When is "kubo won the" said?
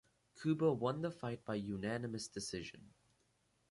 0.41-1.11